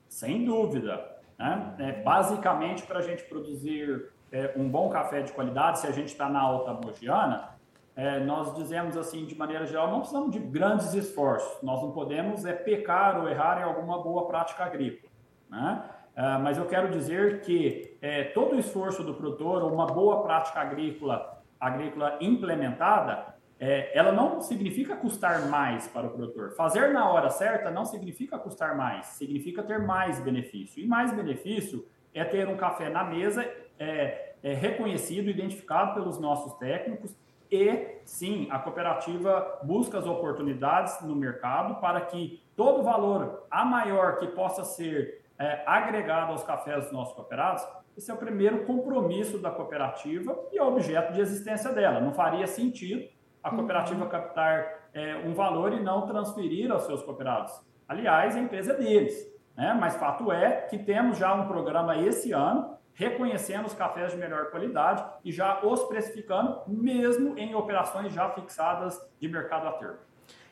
Sem 0.10 0.44
dúvida. 0.44 1.10
Né? 1.38 1.76
É, 1.80 1.92
basicamente, 1.94 2.84
para 2.84 3.00
a 3.00 3.02
gente 3.02 3.24
produzir 3.24 4.12
é, 4.34 4.52
um 4.58 4.68
bom 4.68 4.90
café 4.90 5.22
de 5.22 5.32
qualidade, 5.32 5.80
se 5.80 5.88
a 5.88 5.92
gente 5.92 6.10
está 6.10 6.28
na 6.28 6.42
alta 6.42 6.74
mogiana, 6.74 7.52
é, 7.96 8.20
nós 8.20 8.54
dizemos 8.56 8.98
assim, 8.98 9.26
de 9.26 9.34
maneira 9.34 9.66
geral, 9.66 9.90
não 9.90 10.00
precisamos 10.00 10.32
de 10.32 10.40
grandes 10.40 10.94
esforços. 10.94 11.64
Nós 11.64 11.82
não 11.82 11.92
podemos 11.92 12.44
é 12.44 12.52
pecar 12.52 13.18
ou 13.22 13.30
errar 13.30 13.62
em 13.62 13.64
alguma 13.64 14.04
boa 14.04 14.28
prática 14.28 14.66
agrícola. 14.66 15.10
Né? 15.50 15.90
Ah, 16.16 16.40
mas 16.40 16.58
eu 16.58 16.66
quero 16.66 16.90
dizer 16.90 17.42
que 17.42 17.98
é, 18.02 18.26
todo 18.26 18.56
o 18.56 18.60
esforço 18.60 19.04
do 19.04 19.14
produtor, 19.14 19.64
uma 19.64 19.86
boa 19.86 20.24
prática 20.24 20.60
agrícola, 20.60 21.42
agrícola 21.60 22.18
implementada, 22.22 23.36
é, 23.60 23.98
ela 23.98 24.12
não 24.12 24.40
significa 24.40 24.96
custar 24.96 25.48
mais 25.48 25.88
para 25.88 26.08
o 26.08 26.10
produtor. 26.10 26.52
Fazer 26.56 26.94
na 26.94 27.10
hora 27.10 27.30
certa 27.30 27.70
não 27.70 27.86
significa 27.86 28.38
custar 28.38 28.76
mais, 28.76 29.08
significa 29.08 29.62
ter 29.62 29.80
mais 29.80 30.20
benefício. 30.20 30.82
E 30.82 30.88
mais 30.88 31.12
benefício 31.14 31.86
é 32.14 32.24
ter 32.24 32.48
um 32.48 32.56
café 32.56 32.90
na 32.90 33.04
mesa 33.04 33.44
é, 33.78 34.34
é 34.42 34.54
reconhecido, 34.54 35.30
identificado 35.30 35.94
pelos 35.94 36.20
nossos 36.20 36.54
técnicos 36.54 37.16
e 37.52 38.00
sim, 38.06 38.48
a 38.52 38.60
cooperativa 38.60 39.60
busca 39.64 39.98
as 39.98 40.06
oportunidades 40.06 41.02
no 41.02 41.16
mercado 41.16 41.76
para 41.82 42.02
que 42.02 42.42
todo 42.56 42.84
valor 42.84 43.48
a 43.50 43.66
maior 43.66 44.20
que 44.20 44.28
possa 44.28 44.64
ser 44.64 45.22
é, 45.40 45.64
agregado 45.66 46.32
aos 46.32 46.44
cafés 46.44 46.84
dos 46.84 46.92
nossos 46.92 47.16
cooperados, 47.16 47.66
esse 47.98 48.12
é 48.12 48.14
o 48.14 48.18
primeiro 48.18 48.66
compromisso 48.66 49.40
da 49.40 49.50
cooperativa 49.50 50.38
e 50.52 50.58
é 50.58 50.64
objeto 50.64 51.14
de 51.14 51.22
existência 51.22 51.72
dela. 51.72 52.00
Não 52.00 52.14
faria 52.14 52.46
sentido 52.46 53.10
a 53.44 53.50
cooperativa 53.50 54.04
uhum. 54.04 54.10
captar 54.10 54.90
é, 54.94 55.16
um 55.26 55.34
valor 55.34 55.74
e 55.74 55.80
não 55.80 56.06
transferir 56.06 56.72
aos 56.72 56.84
seus 56.84 57.02
cooperados. 57.04 57.54
Aliás, 57.88 58.36
a 58.36 58.40
empresa 58.40 58.74
é 58.74 58.78
deles. 58.78 59.28
Né? 59.56 59.76
Mas 59.80 59.96
fato 59.96 60.32
é 60.32 60.62
que 60.70 60.78
temos 60.78 61.18
já 61.18 61.34
um 61.34 61.48
programa 61.48 61.98
esse 61.98 62.32
ano 62.32 62.78
reconhecendo 62.94 63.66
os 63.66 63.74
cafés 63.74 64.12
de 64.12 64.18
melhor 64.18 64.52
qualidade 64.52 65.06
e 65.24 65.32
já 65.32 65.62
os 65.66 65.84
precificando, 65.86 66.62
mesmo 66.68 67.38
em 67.38 67.56
operações 67.56 68.14
já 68.14 68.30
fixadas 68.30 69.00
de 69.20 69.28
mercado 69.28 69.68
a 69.68 69.72
termo. 69.74 70.00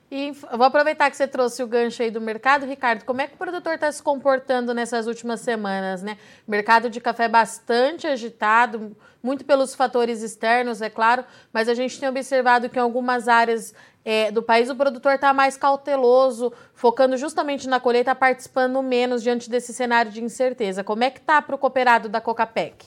E 0.10 0.32
vou 0.32 0.64
aproveitar 0.64 1.12
que 1.12 1.18
você 1.18 1.28
trouxe 1.28 1.62
o 1.62 1.68
gancho 1.68 2.02
aí 2.02 2.10
do 2.10 2.22
mercado, 2.22 2.66
Ricardo. 2.66 3.04
Como 3.04 3.20
é 3.20 3.28
que 3.28 3.36
o 3.36 3.38
produtor 3.38 3.74
está 3.74 3.92
se 3.92 4.02
comportando 4.02 4.74
nessas 4.74 5.06
últimas 5.06 5.42
semanas, 5.42 6.02
né? 6.02 6.18
Mercado 6.48 6.90
de 6.90 7.02
café 7.02 7.28
bastante 7.28 8.08
agitado, 8.08 8.96
muito 9.22 9.44
pelos 9.44 9.76
fatores 9.76 10.22
externos, 10.22 10.82
é 10.82 10.90
claro, 10.90 11.26
mas 11.52 11.68
a 11.68 11.74
gente 11.74 12.00
tem 12.00 12.08
observado 12.08 12.70
que 12.70 12.80
em 12.80 12.82
algumas 12.82 13.28
áreas 13.28 13.74
é, 14.06 14.32
do 14.32 14.42
país 14.42 14.70
o 14.70 14.76
produtor 14.78 15.16
está 15.16 15.34
mais 15.34 15.58
cauteloso, 15.58 16.54
focando 16.74 17.18
justamente 17.18 17.68
na 17.68 17.78
colheita, 17.78 18.16
participando 18.16 18.82
menos 18.82 19.22
diante 19.22 19.50
desse 19.50 19.74
cenário 19.74 20.10
de 20.10 20.24
incerteza. 20.24 20.86
Como 20.86 21.04
é 21.04 21.10
que 21.10 21.20
está 21.20 21.42
para 21.42 21.56
o 21.56 21.58
cooperado 21.58 22.08
da 22.08 22.22
Cocapec? 22.22 22.86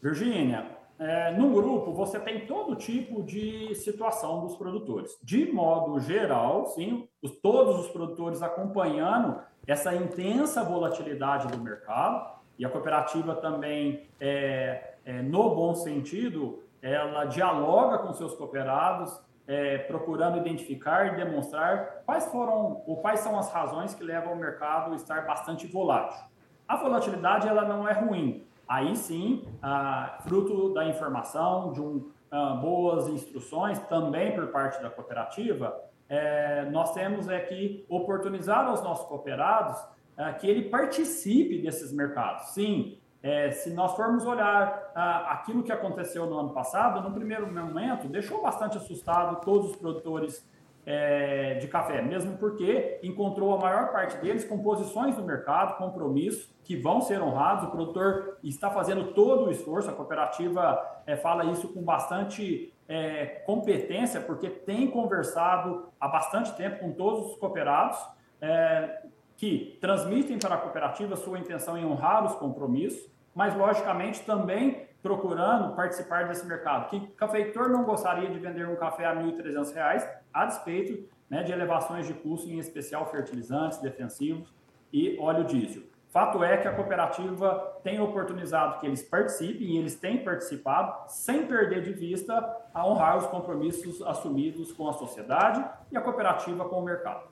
Virgínia, 0.00 0.77
é, 0.98 1.30
no 1.32 1.50
grupo 1.50 1.92
você 1.92 2.18
tem 2.18 2.46
todo 2.46 2.74
tipo 2.74 3.22
de 3.22 3.74
situação 3.76 4.40
dos 4.40 4.56
produtores. 4.56 5.16
De 5.22 5.50
modo 5.52 6.00
geral, 6.00 6.66
sim, 6.66 7.08
os, 7.22 7.30
todos 7.40 7.78
os 7.78 7.88
produtores 7.88 8.42
acompanhando 8.42 9.40
essa 9.66 9.94
intensa 9.94 10.64
volatilidade 10.64 11.46
do 11.48 11.58
mercado 11.58 12.38
e 12.58 12.64
a 12.64 12.68
cooperativa 12.68 13.36
também, 13.36 14.08
é, 14.18 14.94
é, 15.04 15.22
no 15.22 15.54
bom 15.54 15.74
sentido, 15.74 16.62
ela 16.82 17.24
dialoga 17.26 17.98
com 17.98 18.12
seus 18.12 18.34
cooperados, 18.34 19.20
é, 19.46 19.78
procurando 19.78 20.38
identificar 20.38 21.06
e 21.06 21.16
demonstrar 21.16 22.02
quais 22.04 22.26
foram 22.26 22.82
ou 22.86 22.96
quais 22.96 23.20
são 23.20 23.38
as 23.38 23.50
razões 23.52 23.94
que 23.94 24.02
levam 24.02 24.32
o 24.32 24.36
mercado 24.36 24.92
a 24.92 24.96
estar 24.96 25.26
bastante 25.26 25.66
volátil. 25.66 26.20
A 26.66 26.76
volatilidade 26.76 27.46
ela 27.46 27.64
não 27.64 27.88
é 27.88 27.92
ruim, 27.92 28.44
Aí 28.68 28.94
sim, 28.94 29.44
ah, 29.62 30.18
fruto 30.22 30.74
da 30.74 30.86
informação, 30.86 31.72
de 31.72 31.80
um, 31.80 32.10
ah, 32.30 32.54
boas 32.54 33.08
instruções 33.08 33.78
também 33.86 34.34
por 34.34 34.48
parte 34.48 34.82
da 34.82 34.90
cooperativa, 34.90 35.74
é, 36.08 36.64
nós 36.70 36.92
temos 36.92 37.28
é 37.28 37.38
que 37.40 37.84
oportunizar 37.88 38.66
aos 38.66 38.82
nossos 38.82 39.06
cooperados 39.06 39.78
é, 40.16 40.32
que 40.32 40.46
ele 40.48 40.68
participe 40.70 41.58
desses 41.60 41.92
mercados. 41.92 42.48
Sim, 42.48 42.98
é, 43.22 43.50
se 43.50 43.70
nós 43.70 43.94
formos 43.94 44.24
olhar 44.24 44.90
ah, 44.94 45.32
aquilo 45.32 45.62
que 45.62 45.72
aconteceu 45.72 46.26
no 46.26 46.38
ano 46.38 46.50
passado, 46.50 47.06
no 47.06 47.14
primeiro 47.14 47.52
momento, 47.52 48.08
deixou 48.08 48.40
bastante 48.40 48.78
assustado 48.78 49.44
todos 49.44 49.70
os 49.70 49.76
produtores 49.76 50.48
é, 50.90 51.56
de 51.56 51.68
café, 51.68 52.00
mesmo 52.00 52.38
porque 52.38 52.98
encontrou 53.02 53.54
a 53.54 53.58
maior 53.58 53.92
parte 53.92 54.16
deles 54.22 54.42
com 54.42 54.58
posições 54.62 55.14
no 55.18 55.22
mercado, 55.22 55.76
compromissos 55.76 56.50
que 56.64 56.76
vão 56.76 57.02
ser 57.02 57.20
honrados. 57.20 57.64
O 57.64 57.70
produtor 57.70 58.38
está 58.42 58.70
fazendo 58.70 59.12
todo 59.12 59.44
o 59.44 59.50
esforço, 59.50 59.90
a 59.90 59.92
cooperativa 59.92 60.82
é, 61.06 61.14
fala 61.14 61.44
isso 61.44 61.68
com 61.74 61.82
bastante 61.82 62.72
é, 62.88 63.26
competência, 63.44 64.18
porque 64.18 64.48
tem 64.48 64.90
conversado 64.90 65.90
há 66.00 66.08
bastante 66.08 66.56
tempo 66.56 66.78
com 66.78 66.92
todos 66.92 67.32
os 67.32 67.36
cooperados 67.36 67.98
é, 68.40 69.02
que 69.36 69.76
transmitem 69.82 70.38
para 70.38 70.54
a 70.54 70.58
cooperativa 70.58 71.16
sua 71.16 71.38
intenção 71.38 71.76
em 71.76 71.84
honrar 71.84 72.24
os 72.24 72.34
compromissos, 72.36 73.06
mas 73.34 73.54
logicamente 73.54 74.22
também 74.22 74.87
procurando 75.08 75.74
participar 75.74 76.28
desse 76.28 76.44
mercado. 76.44 76.90
Que 76.90 77.00
cafeitor 77.16 77.70
não 77.70 77.82
gostaria 77.82 78.28
de 78.28 78.38
vender 78.38 78.68
um 78.68 78.76
café 78.76 79.06
a 79.06 79.14
R$ 79.14 79.22
1.300 79.22 80.06
a 80.34 80.44
despeito 80.44 81.08
né, 81.30 81.42
de 81.42 81.50
elevações 81.50 82.06
de 82.06 82.12
custo, 82.12 82.46
em 82.50 82.58
especial 82.58 83.10
fertilizantes, 83.10 83.78
defensivos 83.78 84.52
e 84.92 85.18
óleo 85.18 85.44
diesel. 85.44 85.82
Fato 86.10 86.44
é 86.44 86.58
que 86.58 86.68
a 86.68 86.74
cooperativa 86.74 87.80
tem 87.82 88.00
oportunizado 88.00 88.80
que 88.80 88.86
eles 88.86 89.02
participem 89.02 89.66
e 89.66 89.78
eles 89.78 89.94
têm 89.94 90.22
participado 90.22 90.94
sem 91.06 91.46
perder 91.46 91.82
de 91.82 91.92
vista 91.92 92.34
a 92.72 92.86
honrar 92.86 93.16
os 93.16 93.26
compromissos 93.26 94.02
assumidos 94.02 94.72
com 94.72 94.88
a 94.88 94.92
sociedade 94.92 95.64
e 95.90 95.96
a 95.96 96.00
cooperativa 96.02 96.66
com 96.66 96.80
o 96.80 96.84
mercado. 96.84 97.24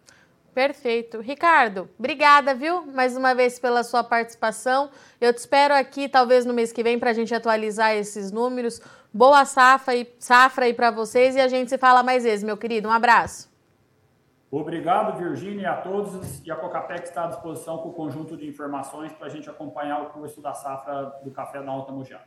Perfeito. 0.56 1.20
Ricardo, 1.20 1.86
obrigada, 1.98 2.54
viu? 2.54 2.86
Mais 2.86 3.14
uma 3.14 3.34
vez 3.34 3.58
pela 3.58 3.84
sua 3.84 4.02
participação. 4.02 4.88
Eu 5.20 5.30
te 5.30 5.36
espero 5.36 5.74
aqui, 5.74 6.08
talvez 6.08 6.46
no 6.46 6.54
mês 6.54 6.72
que 6.72 6.82
vem, 6.82 6.98
para 6.98 7.10
a 7.10 7.12
gente 7.12 7.34
atualizar 7.34 7.94
esses 7.94 8.32
números. 8.32 8.80
Boa 9.12 9.44
safra 9.44 9.94
e 9.94 10.10
safra 10.18 10.64
aí 10.64 10.72
para 10.72 10.90
vocês 10.90 11.36
e 11.36 11.40
a 11.42 11.46
gente 11.46 11.68
se 11.68 11.76
fala 11.76 12.02
mais 12.02 12.24
vezes, 12.24 12.42
meu 12.42 12.56
querido. 12.56 12.88
Um 12.88 12.90
abraço. 12.90 13.52
Obrigado, 14.50 15.18
Virgínia, 15.18 15.64
e 15.64 15.66
a 15.66 15.76
todos. 15.76 16.42
E 16.42 16.50
a 16.50 16.56
Cocapec 16.56 17.06
está 17.06 17.24
à 17.24 17.26
disposição 17.26 17.76
com 17.76 17.90
o 17.90 17.92
conjunto 17.92 18.34
de 18.34 18.48
informações 18.48 19.12
para 19.12 19.26
a 19.26 19.30
gente 19.30 19.50
acompanhar 19.50 20.04
o 20.04 20.06
curso 20.06 20.40
da 20.40 20.54
safra 20.54 21.20
do 21.22 21.30
café 21.30 21.60
na 21.60 21.70
Alta 21.70 21.92
Mojana. 21.92 22.24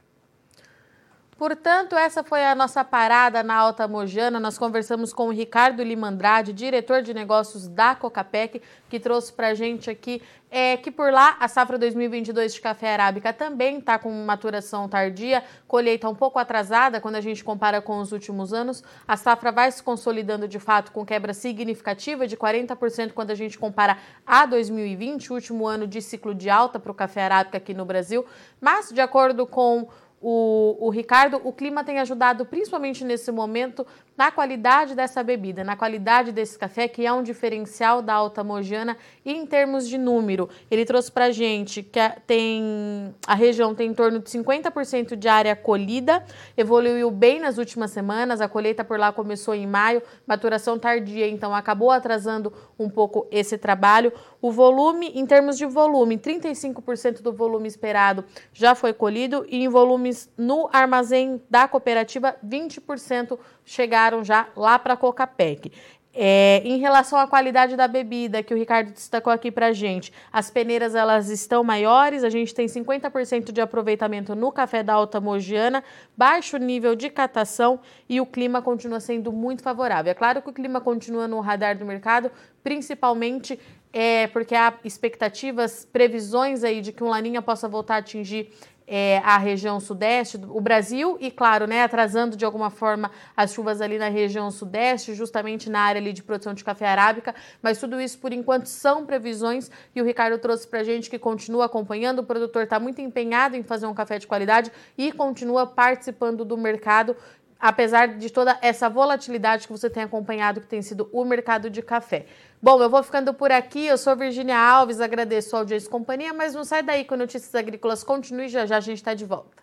Portanto, 1.39 1.95
essa 1.95 2.21
foi 2.21 2.45
a 2.45 2.53
nossa 2.53 2.83
parada 2.83 3.41
na 3.41 3.55
Alta 3.55 3.87
Mojana. 3.87 4.41
Nós 4.41 4.57
conversamos 4.57 5.13
com 5.13 5.29
o 5.29 5.31
Ricardo 5.31 5.81
Limandrade, 5.81 6.51
diretor 6.51 7.01
de 7.01 7.13
negócios 7.13 7.65
da 7.65 7.95
Cocapec, 7.95 8.61
que 8.89 8.99
trouxe 8.99 9.31
para 9.31 9.47
a 9.47 9.53
gente 9.53 9.89
aqui 9.89 10.21
é, 10.51 10.75
que 10.75 10.91
por 10.91 11.13
lá 11.13 11.37
a 11.39 11.47
safra 11.47 11.77
2022 11.77 12.55
de 12.55 12.59
café 12.59 12.91
arábica 12.91 13.31
também 13.31 13.77
está 13.77 13.97
com 13.97 14.11
maturação 14.25 14.89
tardia, 14.89 15.41
colheita 15.65 16.09
um 16.09 16.15
pouco 16.15 16.39
atrasada 16.39 16.99
quando 16.99 17.15
a 17.15 17.21
gente 17.21 17.41
compara 17.41 17.81
com 17.81 17.99
os 17.99 18.11
últimos 18.11 18.51
anos. 18.51 18.83
A 19.07 19.15
safra 19.15 19.49
vai 19.49 19.71
se 19.71 19.81
consolidando 19.81 20.45
de 20.45 20.59
fato 20.59 20.91
com 20.91 21.05
quebra 21.05 21.33
significativa 21.33 22.27
de 22.27 22.35
40% 22.35 23.13
quando 23.13 23.31
a 23.31 23.35
gente 23.35 23.57
compara 23.57 23.97
a 24.27 24.45
2020, 24.45 25.31
o 25.31 25.35
último 25.35 25.65
ano 25.65 25.87
de 25.87 26.01
ciclo 26.01 26.35
de 26.35 26.49
alta 26.49 26.77
para 26.79 26.91
o 26.91 26.95
café 26.95 27.23
arábica 27.23 27.57
aqui 27.57 27.73
no 27.73 27.85
Brasil. 27.85 28.25
Mas, 28.59 28.89
de 28.91 28.99
acordo 28.99 29.47
com 29.47 29.87
o, 30.21 30.77
o, 30.79 30.89
Ricardo, 30.89 31.39
o 31.43 31.53
clima 31.53 31.83
tem 31.83 31.99
ajudado 31.99 32.45
principalmente 32.45 33.05
nesse 33.05 33.31
momento 33.31 33.87
na 34.17 34.29
qualidade 34.29 34.93
dessa 34.93 35.23
bebida, 35.23 35.63
na 35.63 35.77
qualidade 35.77 36.33
desse 36.33 36.59
café, 36.59 36.89
que 36.89 37.05
é 37.05 37.13
um 37.13 37.23
diferencial 37.23 38.01
da 38.01 38.15
Alta 38.15 38.43
Mogiana 38.43 38.97
em 39.25 39.45
termos 39.45 39.87
de 39.87 39.97
número. 39.97 40.49
Ele 40.69 40.83
trouxe 40.83 41.09
para 41.09 41.31
gente 41.31 41.81
que 41.81 41.97
a, 41.97 42.09
tem, 42.09 43.15
a 43.25 43.33
região 43.33 43.73
tem 43.73 43.91
em 43.91 43.93
torno 43.93 44.19
de 44.19 44.29
50% 44.29 45.15
de 45.15 45.27
área 45.29 45.55
colhida, 45.55 46.21
evoluiu 46.57 47.09
bem 47.09 47.39
nas 47.39 47.57
últimas 47.57 47.91
semanas, 47.91 48.41
a 48.41 48.49
colheita 48.49 48.83
por 48.83 48.99
lá 48.99 49.13
começou 49.13 49.55
em 49.55 49.65
maio, 49.65 50.01
maturação 50.27 50.77
tardia, 50.77 51.29
então 51.29 51.55
acabou 51.55 51.91
atrasando 51.91 52.51
um 52.77 52.89
pouco 52.89 53.25
esse 53.31 53.57
trabalho. 53.57 54.11
O 54.41 54.51
volume, 54.51 55.11
em 55.15 55.25
termos 55.25 55.57
de 55.57 55.65
volume, 55.65 56.17
35% 56.17 57.21
do 57.21 57.33
volume 57.33 57.67
esperado 57.67 58.23
já 58.53 58.73
foi 58.73 58.93
colhido 58.93 59.45
e 59.49 59.63
em 59.63 59.67
volumes 59.67 60.29
no 60.37 60.69
armazém 60.71 61.41
da 61.49 61.67
cooperativa, 61.67 62.35
20% 62.45 63.37
chegaram 63.65 64.23
já 64.23 64.47
lá 64.55 64.79
para 64.79 64.93
a 64.93 64.97
Cocapec. 64.97 65.71
É, 66.11 66.61
em 66.65 66.79
relação 66.79 67.19
à 67.19 67.27
qualidade 67.27 67.75
da 67.75 67.87
bebida, 67.87 68.41
que 68.41 68.51
o 68.51 68.57
Ricardo 68.57 68.91
destacou 68.91 69.31
aqui 69.31 69.51
para 69.51 69.71
gente, 69.71 70.11
as 70.33 70.49
peneiras 70.49 70.95
elas 70.95 71.29
estão 71.29 71.63
maiores, 71.63 72.23
a 72.23 72.29
gente 72.29 72.53
tem 72.53 72.65
50% 72.65 73.51
de 73.51 73.61
aproveitamento 73.61 74.35
no 74.35 74.51
café 74.51 74.81
da 74.81 74.93
Alta 74.93 75.21
Mogiana, 75.21 75.83
baixo 76.17 76.57
nível 76.57 76.95
de 76.95 77.11
catação 77.11 77.79
e 78.09 78.19
o 78.19 78.25
clima 78.25 78.59
continua 78.59 78.99
sendo 78.99 79.31
muito 79.31 79.61
favorável. 79.61 80.09
É 80.09 80.15
claro 80.15 80.41
que 80.41 80.49
o 80.49 80.53
clima 80.53 80.81
continua 80.81 81.27
no 81.27 81.39
radar 81.41 81.77
do 81.77 81.85
mercado, 81.85 82.31
principalmente 82.63 83.59
é, 83.91 84.27
porque 84.27 84.55
há 84.55 84.73
expectativas, 84.83 85.85
previsões 85.85 86.63
aí 86.63 86.81
de 86.81 86.91
que 86.91 87.03
um 87.03 87.09
Laninha 87.09 87.41
possa 87.41 87.67
voltar 87.67 87.95
a 87.95 87.97
atingir 87.99 88.51
é, 88.91 89.19
a 89.19 89.37
região 89.37 89.79
sudeste, 89.79 90.35
o 90.49 90.59
Brasil, 90.59 91.15
e 91.21 91.29
claro, 91.29 91.67
né, 91.67 91.83
atrasando 91.83 92.35
de 92.35 92.43
alguma 92.43 92.71
forma 92.71 93.11
as 93.37 93.53
chuvas 93.53 93.81
ali 93.81 93.99
na 93.99 94.09
região 94.09 94.49
sudeste, 94.49 95.13
justamente 95.13 95.69
na 95.69 95.81
área 95.81 96.01
ali 96.01 96.11
de 96.11 96.23
produção 96.23 96.55
de 96.55 96.63
café 96.63 96.87
arábica, 96.87 97.35
mas 97.61 97.79
tudo 97.79 98.01
isso 98.01 98.17
por 98.17 98.33
enquanto 98.33 98.65
são 98.65 99.05
previsões 99.05 99.69
e 99.95 100.01
o 100.01 100.05
Ricardo 100.05 100.39
trouxe 100.39 100.67
para 100.67 100.83
gente 100.83 101.07
que 101.07 101.19
continua 101.19 101.65
acompanhando, 101.65 102.19
o 102.19 102.23
produtor 102.23 102.63
está 102.63 102.79
muito 102.79 102.99
empenhado 102.99 103.55
em 103.55 103.61
fazer 103.61 103.85
um 103.85 103.93
café 103.93 104.17
de 104.17 104.25
qualidade 104.25 104.71
e 104.97 105.11
continua 105.11 105.67
participando 105.67 106.43
do 106.43 106.57
mercado 106.57 107.15
apesar 107.59 108.07
de 108.17 108.29
toda 108.29 108.57
essa 108.61 108.89
volatilidade 108.89 109.67
que 109.67 109.71
você 109.73 109.89
tem 109.89 110.03
acompanhado, 110.03 110.61
que 110.61 110.67
tem 110.67 110.81
sido 110.81 111.09
o 111.11 111.25
mercado 111.25 111.69
de 111.69 111.81
café. 111.81 112.25
Bom, 112.61 112.81
eu 112.81 112.89
vou 112.89 113.03
ficando 113.03 113.33
por 113.33 113.51
aqui. 113.51 113.85
Eu 113.85 113.97
sou 113.97 114.15
Virginia 114.15 114.57
Alves, 114.57 115.01
agradeço 115.01 115.55
a 115.55 115.59
audiência 115.59 115.87
e 115.87 115.91
companhia, 115.91 116.33
mas 116.33 116.53
não 116.53 116.63
sai 116.63 116.81
daí 116.81 117.03
com 117.03 117.15
Notícias 117.15 117.53
Agrícolas. 117.53 118.03
Continue, 118.03 118.47
já 118.47 118.65
já 118.65 118.77
a 118.77 118.81
gente 118.81 118.97
está 118.97 119.13
de 119.13 119.25
volta. 119.25 119.61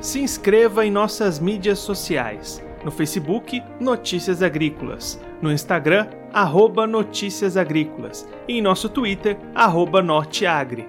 Se 0.00 0.20
inscreva 0.20 0.84
em 0.84 0.90
nossas 0.90 1.38
mídias 1.38 1.78
sociais. 1.78 2.62
No 2.84 2.90
Facebook, 2.90 3.62
Notícias 3.78 4.42
Agrícolas. 4.42 5.20
No 5.40 5.52
Instagram, 5.52 6.08
arroba 6.32 6.86
Notícias 6.88 7.56
Agrícolas. 7.56 8.28
E 8.48 8.58
em 8.58 8.62
nosso 8.62 8.88
Twitter, 8.88 9.38
arroba 9.54 10.02
Norteagri. 10.02 10.88